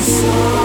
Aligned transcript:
So 0.00 0.59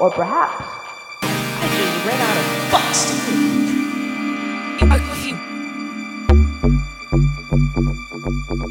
Or 0.00 0.10
perhaps 0.10 0.64
I 1.22 1.68
just 1.68 2.06
ran 2.06 2.20
out 2.20 2.36
of 2.36 2.44
fucks 2.72 3.02
to 4.80 5.13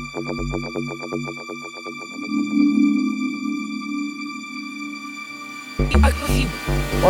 Or 0.04 0.10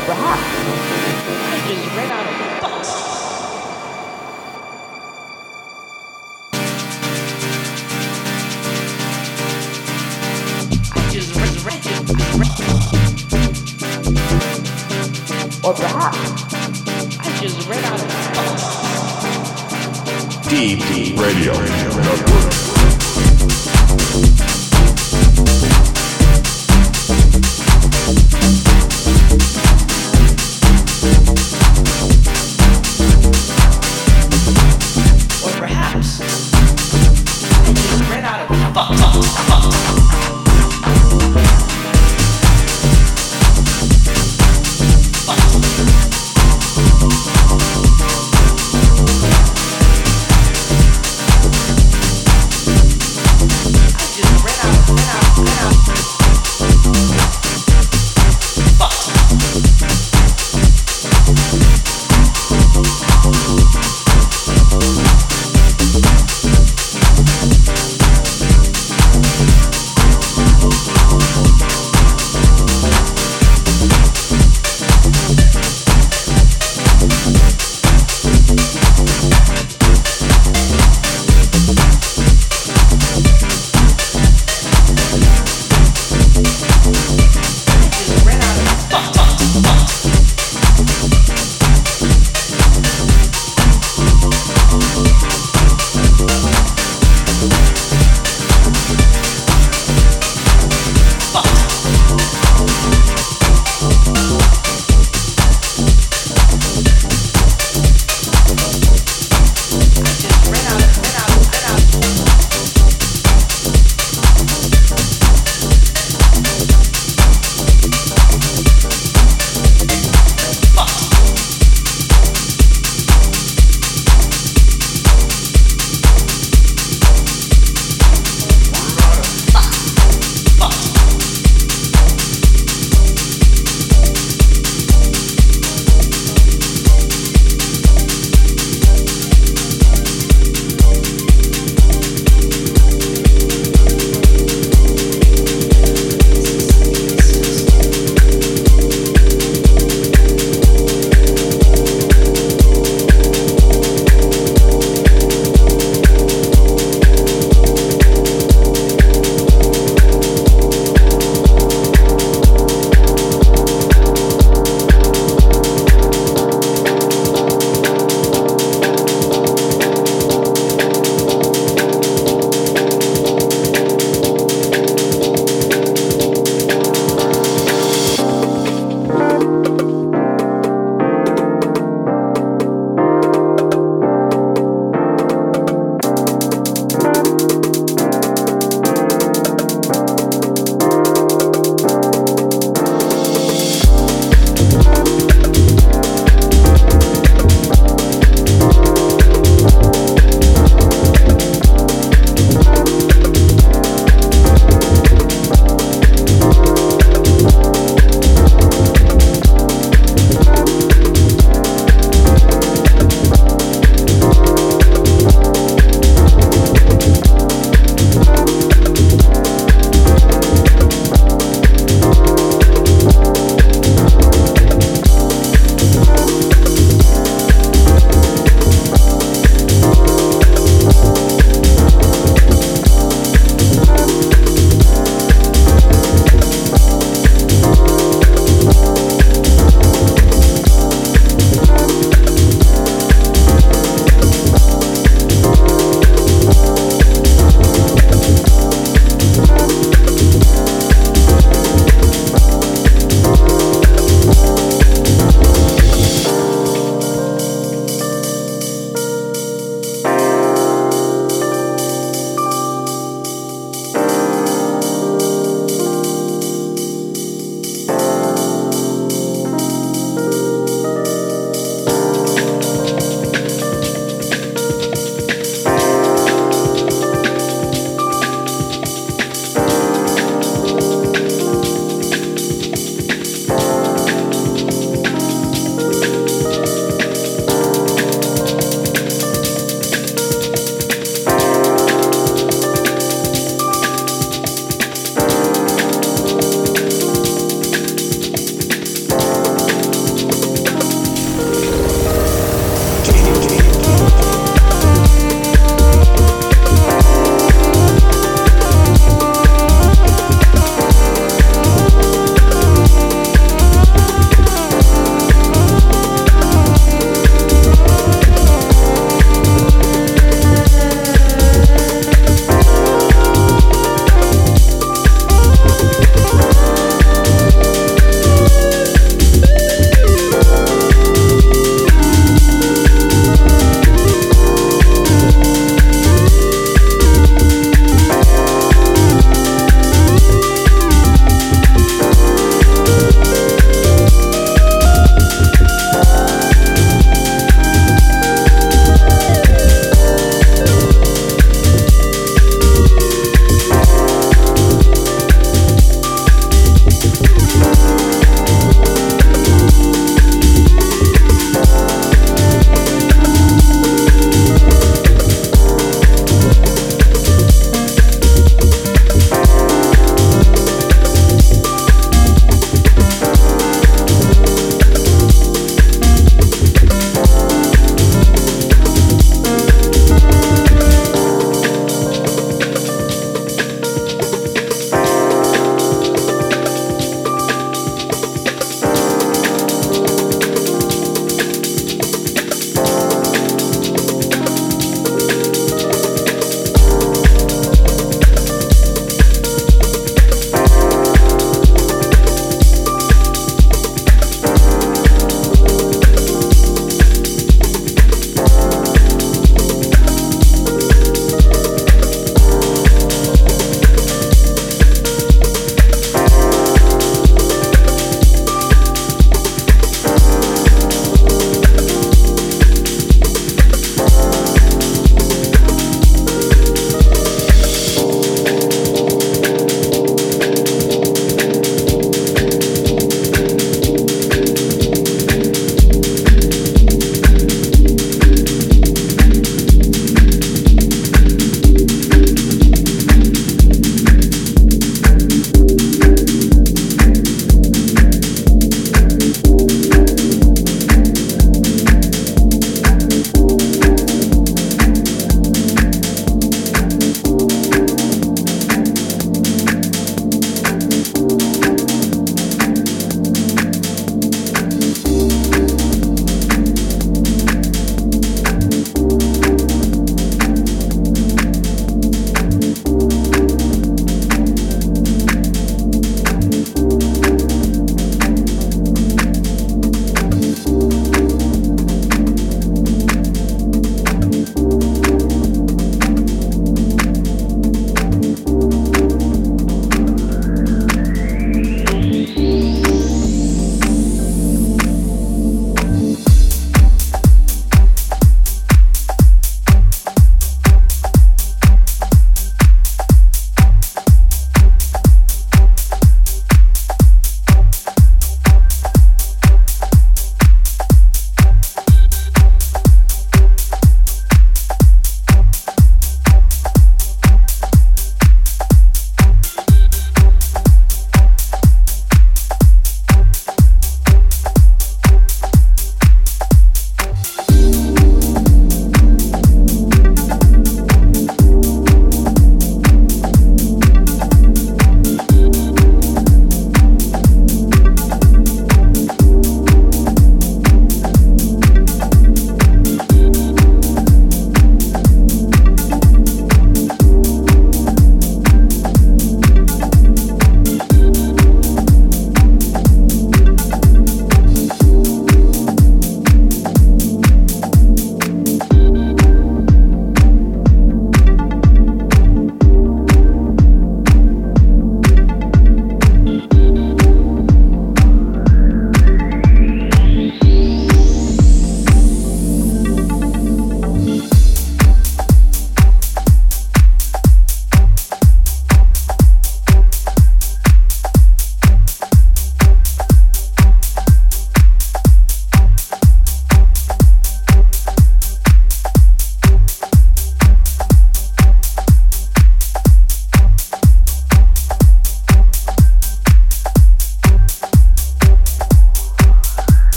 perhaps 0.00 0.42
I 1.46 1.58
just 1.68 1.86
ran 1.96 2.10
out 2.10 2.26
of 2.26 2.34
resurrected. 11.36 11.94
Or 15.64 15.74
perhaps 15.74 16.18
I 17.20 17.22
just 17.40 17.68
ran 17.68 17.84
out 17.84 18.00
of 18.00 18.06
fucks. 18.34 18.80
Deep 20.48 20.78
Deep 20.88 21.18
Radio 21.20 21.52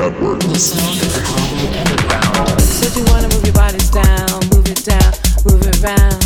Network. 0.00 0.40
The 0.40 0.58
sound 0.58 0.96
of 1.02 1.12
the 1.12 1.20
global 1.20 1.78
underground. 1.78 2.60
So 2.62 2.88
do 2.88 3.00
you 3.00 3.12
wanna 3.12 3.28
move 3.28 3.44
your 3.44 3.52
bodies 3.52 3.90
down, 3.90 4.40
move 4.48 4.66
it 4.66 4.82
down, 4.82 5.12
move 5.44 5.60
it 5.66 5.82
round. 5.82 6.19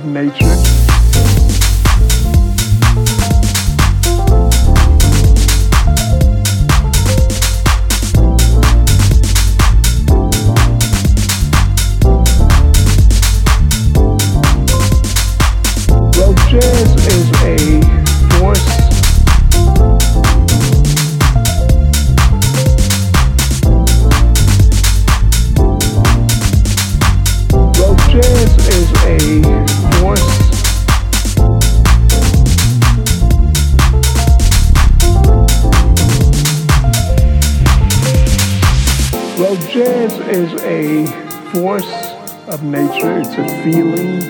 of 0.00 0.06
nature. 0.06 0.39
Of 42.50 42.64
nature. 42.64 43.20
It's 43.20 43.36
a 43.38 43.62
feeling. 43.62 44.20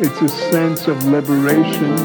It's 0.00 0.20
a 0.22 0.28
sense 0.50 0.88
of 0.88 1.04
liberation, 1.04 1.96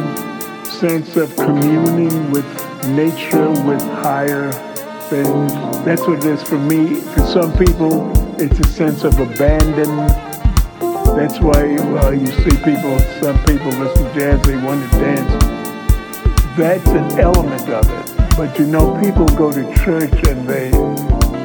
sense 0.65 1.15
of 1.15 1.33
communing 1.37 2.29
with 2.29 2.45
nature, 2.89 3.49
with 3.63 3.81
higher 3.81 4.51
things. 5.09 5.53
That's 5.85 6.01
what 6.01 6.19
it 6.19 6.25
is 6.25 6.43
for 6.43 6.59
me. 6.59 6.95
For 6.95 7.25
some 7.25 7.57
people, 7.57 8.11
it's 8.39 8.59
a 8.59 8.67
sense 8.67 9.05
of 9.05 9.17
abandon. 9.17 9.95
That's 11.15 11.39
why 11.39 11.75
uh, 11.77 12.11
you 12.11 12.27
see 12.27 12.57
people, 12.63 12.99
some 13.21 13.41
people 13.45 13.71
listen 13.79 14.03
to 14.03 14.13
jazz, 14.13 14.41
they 14.45 14.57
want 14.57 14.91
to 14.91 14.99
dance. 14.99 15.43
That's 16.57 16.87
an 16.89 17.19
element 17.19 17.69
of 17.69 17.89
it. 17.89 18.35
But 18.35 18.59
you 18.59 18.67
know, 18.67 18.99
people 19.01 19.25
go 19.37 19.51
to 19.53 19.63
church 19.83 20.27
and 20.27 20.47
they 20.47 20.71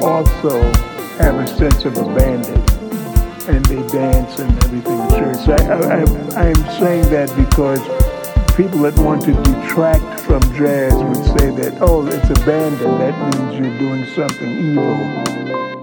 also 0.05 0.61
have 1.17 1.35
a 1.35 1.47
sense 1.47 1.85
of 1.85 1.97
abandon 1.97 2.72
and 3.47 3.65
they 3.65 3.85
dance 3.89 4.39
and 4.39 4.51
everything 4.63 4.99
in 4.99 5.09
church. 5.09 5.37
So 5.45 5.53
I, 5.53 5.99
I, 5.99 6.49
I'm 6.49 6.55
saying 6.79 7.09
that 7.09 7.29
because 7.35 7.79
people 8.55 8.79
that 8.79 8.97
want 8.99 9.23
to 9.23 9.33
detract 9.33 10.21
from 10.21 10.41
jazz 10.55 10.93
would 10.93 11.39
say 11.39 11.51
that, 11.51 11.77
oh, 11.81 12.05
it's 12.05 12.41
abandoned. 12.41 13.01
That 13.01 13.37
means 13.37 13.59
you're 13.59 13.79
doing 13.79 14.05
something 14.15 14.71
evil. 14.71 15.82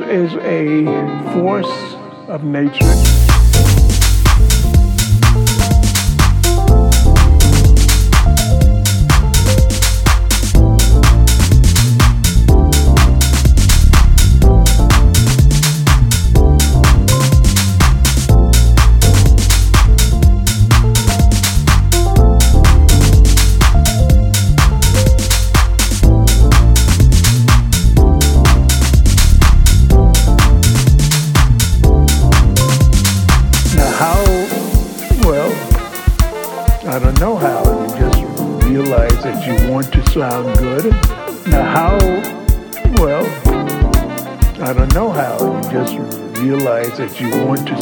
Is 0.00 0.34
a 0.34 0.84
force 1.34 1.94
of 2.28 2.44
nature. 2.44 3.35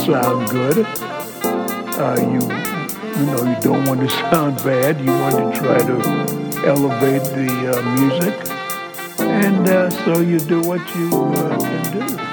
Sound 0.07 0.51
good. 0.51 0.85
Uh, 1.97 2.17
you, 2.19 2.41
you 3.19 3.27
know, 3.27 3.43
you 3.43 3.61
don't 3.63 3.85
want 3.87 4.01
to 4.01 4.09
sound 4.09 4.57
bad. 4.59 5.01
You 5.01 5.13
want 5.13 5.37
to 5.37 5.61
try 5.61 5.79
to 5.79 6.67
elevate 6.67 7.23
the 7.33 7.49
uh, 7.73 7.83
music, 7.99 8.35
and 9.21 9.67
uh, 9.67 9.89
so 10.05 10.21
you 10.21 10.39
do 10.41 10.61
what 10.61 10.81
you 10.95 11.09
uh, 11.11 11.59
can 11.59 12.07
do. 12.07 12.24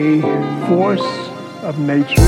A 0.00 0.66
force 0.66 1.28
of 1.62 1.78
nature. 1.78 2.19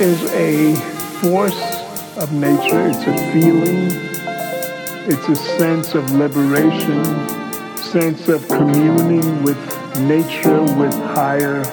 Is 0.00 0.22
a 0.32 0.74
force 1.20 1.60
of 2.16 2.32
nature. 2.32 2.88
It's 2.88 3.06
a 3.06 3.32
feeling. 3.32 3.90
It's 5.06 5.28
a 5.28 5.36
sense 5.58 5.94
of 5.94 6.10
liberation, 6.12 7.04
sense 7.76 8.28
of 8.28 8.48
communing 8.48 9.42
with 9.42 9.58
nature, 10.00 10.62
with 10.62 10.94
higher 10.94 11.64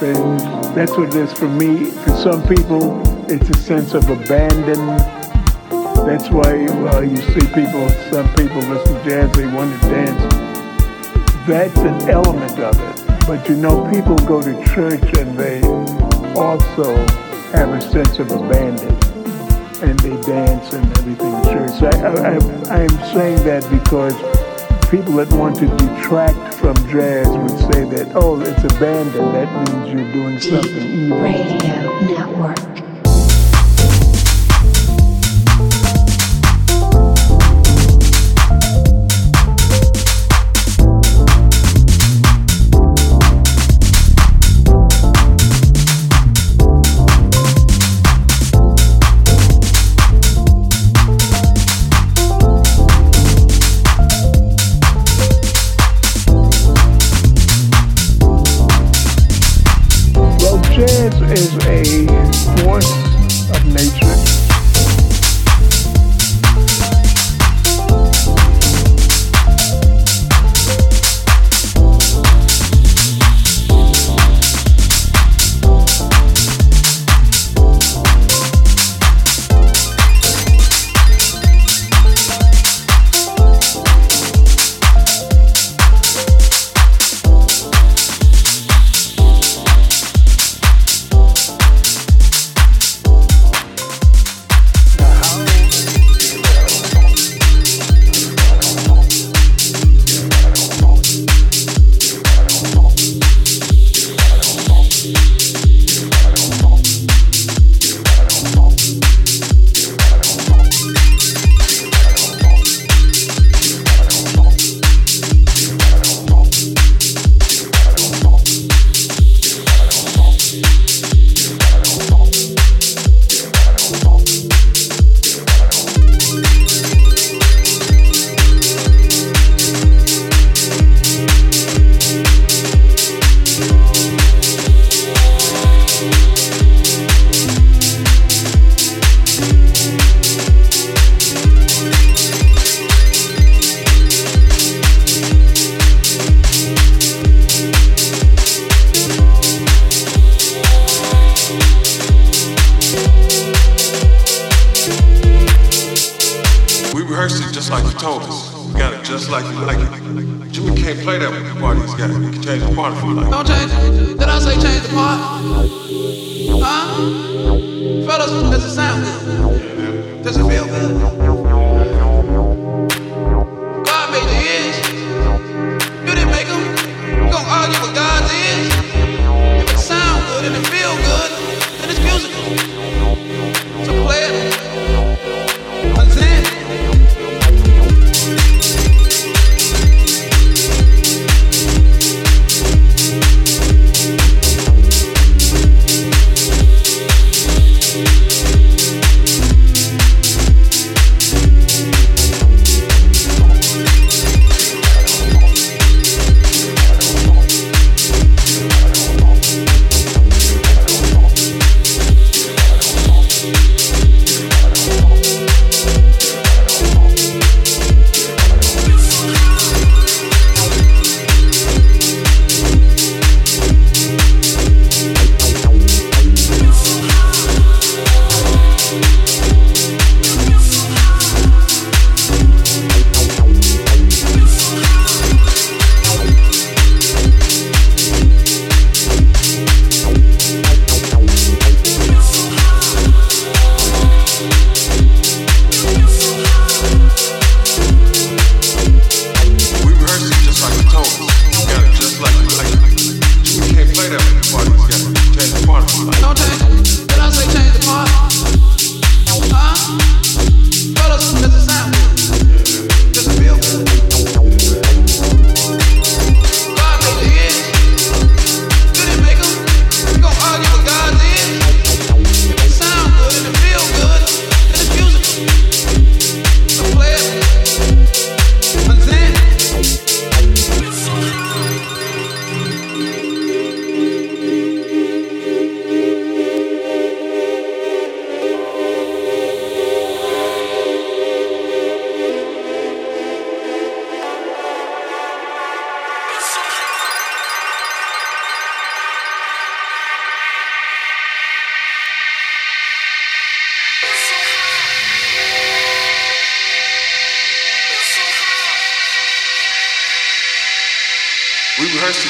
things. 0.00 0.42
That's 0.74 0.90
what 0.98 1.10
it 1.10 1.14
is 1.14 1.32
for 1.32 1.48
me. 1.48 1.84
For 1.84 2.16
some 2.16 2.42
people, 2.48 3.00
it's 3.30 3.48
a 3.48 3.58
sense 3.62 3.94
of 3.94 4.10
abandon. 4.10 4.84
That's 6.04 6.30
why 6.30 6.66
uh, 6.66 7.00
you 7.02 7.16
see 7.16 7.46
people, 7.54 7.88
some 8.10 8.28
people 8.34 8.58
listen 8.62 8.94
to 8.94 9.04
jazz, 9.04 9.32
they 9.36 9.46
want 9.46 9.80
to 9.80 9.88
dance. 9.88 10.34
That's 11.46 11.78
an 11.78 12.10
element 12.10 12.58
of 12.58 12.74
it. 12.80 13.26
But 13.26 13.48
you 13.48 13.56
know, 13.56 13.88
people 13.92 14.16
go 14.26 14.42
to 14.42 14.64
church 14.66 15.16
and 15.16 15.38
they 15.38 15.62
also 16.34 17.06
have 17.52 17.70
a 17.70 17.80
sense 17.80 18.18
of 18.18 18.30
abandon 18.30 18.96
and 19.82 19.98
they 20.00 20.20
dance 20.22 20.72
and 20.72 20.84
everything 20.98 21.32
in 21.32 21.44
church. 21.44 21.70
So 21.78 21.86
I, 21.86 21.90
I, 21.90 22.34
I, 22.34 22.82
I'm 22.82 22.88
saying 23.12 23.44
that 23.44 23.62
because 23.70 24.14
people 24.90 25.14
that 25.14 25.32
want 25.32 25.56
to 25.58 25.66
detract 25.76 26.54
from 26.54 26.74
jazz 26.88 27.28
would 27.28 27.72
say 27.72 27.84
that, 27.84 28.12
oh, 28.14 28.40
it's 28.40 28.64
abandoned. 28.74 29.34
That 29.34 29.72
means 29.72 29.92
you're 29.92 30.12
doing 30.12 30.40
something 30.40 30.86
evil. 30.90 31.20
Radio 31.20 32.00
Network. 32.00 32.87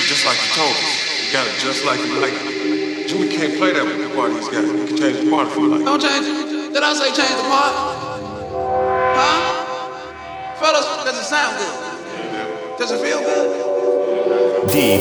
just 0.08 0.24
like 0.26 0.36
you 0.36 0.48
told 0.54 0.76
us. 0.76 1.26
You 1.26 1.32
got 1.32 1.46
it 1.46 1.58
just 1.60 1.84
like 1.84 2.00
you 2.00 2.20
like 2.20 2.32
it. 2.34 3.08
Jimmy 3.08 3.28
can't 3.28 3.56
play 3.56 3.72
that 3.72 3.84
with 3.84 3.98
the 3.98 4.08
part 4.14 4.32
he's 4.32 4.48
got. 4.48 4.64
You 4.64 4.86
can 4.86 4.96
change 4.96 5.18
the 5.24 5.30
part 5.30 5.48
if 5.48 5.56
you 5.56 5.68
like. 5.68 5.84
Don't 5.84 6.00
change 6.00 6.26
it. 6.26 6.72
Did 6.72 6.82
I 6.82 6.94
say 6.94 7.06
change 7.06 7.36
the 7.36 7.42
part? 7.48 7.72
Huh? 9.16 9.40
Fellas, 10.60 10.86
does 11.04 11.18
it 11.18 11.24
sound 11.24 11.56
good? 11.56 11.74
Does 12.78 12.90
it 12.92 13.00
feel 13.00 13.20
good? 13.20 13.48
Deep. 14.70 15.00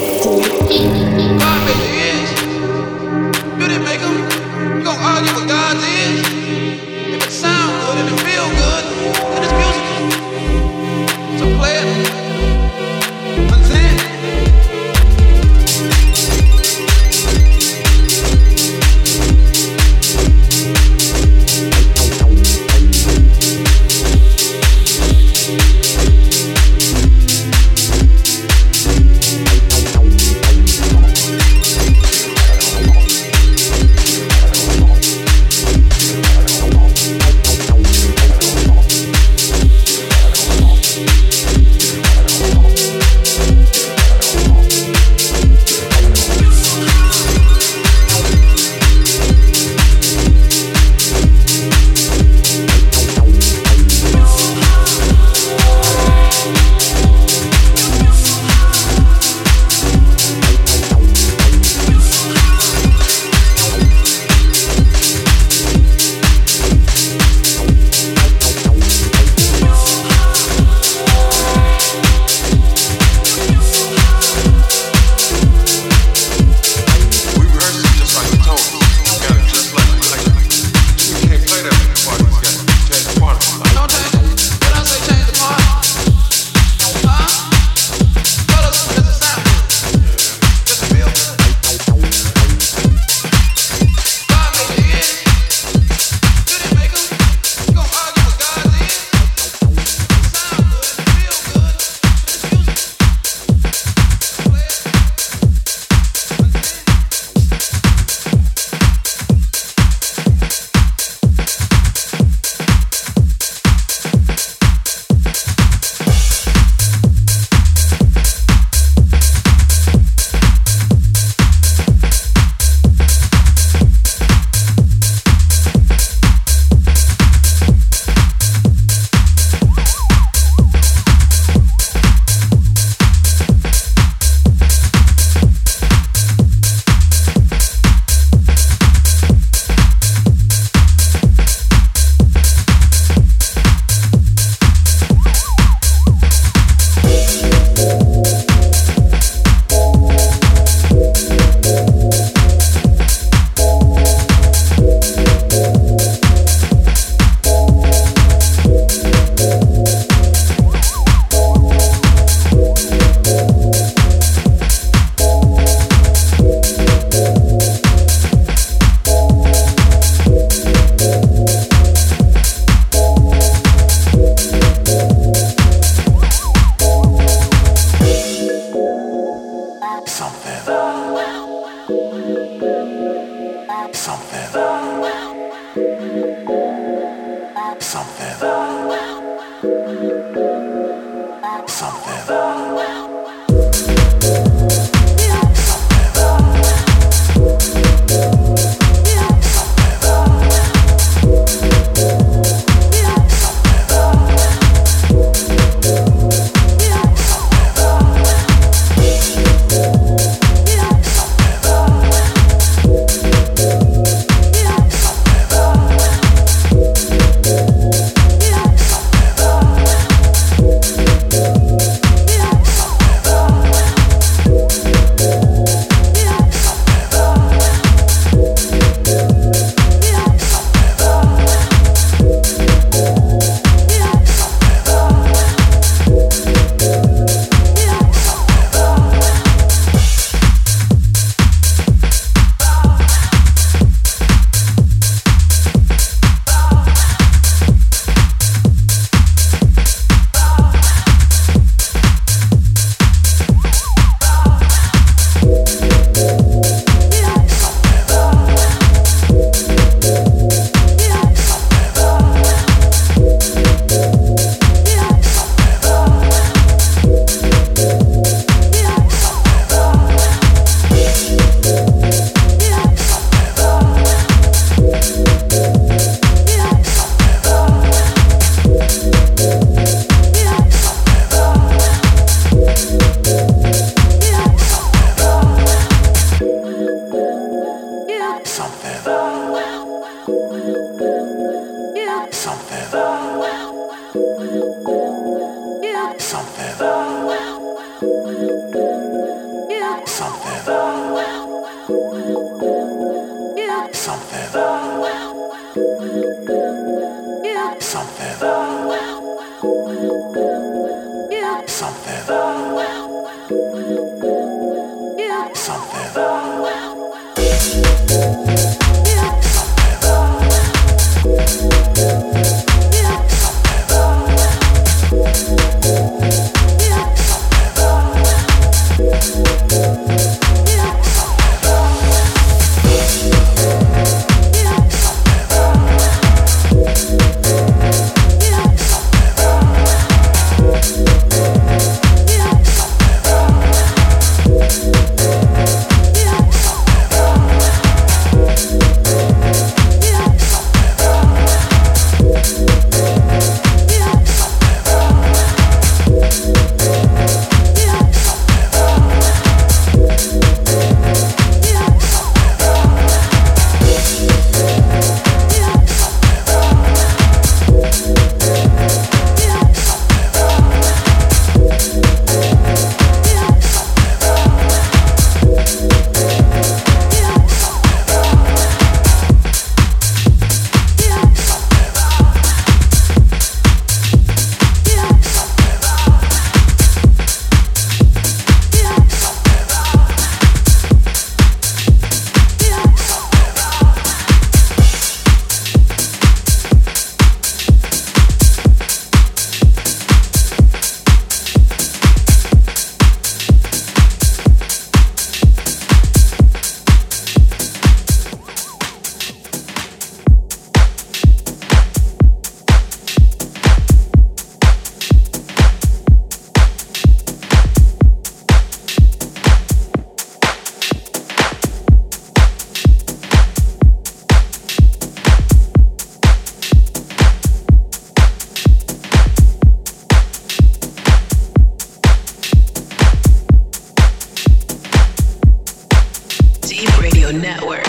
Deep 436.78 437.02
Radio 437.02 437.32
Network, 437.32 437.88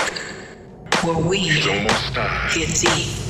where 1.04 1.18
we 1.18 1.50
get 1.60 2.74
deep. 2.74 3.27